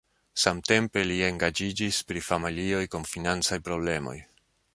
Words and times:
Samtempe 0.43 1.03
li 1.09 1.17
engaĝiĝis 1.27 2.01
pri 2.13 2.25
familioj 2.29 2.83
kun 2.95 3.09
financaj 3.13 3.61
problemoj. 3.71 4.19